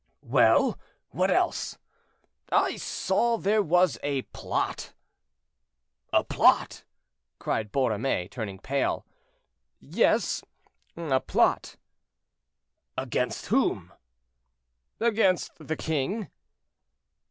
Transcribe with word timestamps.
"Well, 0.23 0.79
what 1.11 1.29
else?" 1.29 1.77
"I 2.51 2.77
saw 2.77 3.37
that 3.37 3.43
there 3.43 3.61
was 3.61 3.99
a 4.01 4.23
plot." 4.33 4.93
"A 6.11 6.23
plot!" 6.23 6.83
cried 7.37 7.71
Borromée, 7.71 8.27
turning 8.31 8.57
pale. 8.57 9.05
"Yes, 9.79 10.41
a 10.97 11.19
plot." 11.19 11.75
"Against 12.97 13.45
whom?" 13.49 13.93
"Against 14.99 15.51
the 15.59 15.77
king." 15.77 16.31